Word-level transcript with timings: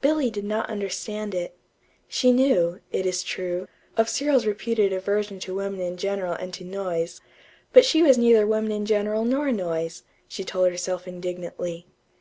Billy 0.00 0.30
did 0.30 0.44
not 0.44 0.70
understand 0.70 1.34
it. 1.34 1.56
She 2.06 2.30
knew, 2.30 2.78
it 2.92 3.04
is 3.04 3.24
true, 3.24 3.66
of 3.96 4.08
Cyril's 4.08 4.46
reputed 4.46 4.92
aversion 4.92 5.40
to 5.40 5.56
women 5.56 5.80
in 5.80 5.96
general 5.96 6.34
and 6.34 6.54
to 6.54 6.62
noise; 6.62 7.20
but 7.72 7.84
she 7.84 8.00
was 8.00 8.16
neither 8.16 8.46
women 8.46 8.70
in 8.70 8.86
general 8.86 9.24
nor 9.24 9.50
noise, 9.50 10.04
she 10.28 10.44
told 10.44 10.70
herself 10.70 11.08
indignantly. 11.08 11.88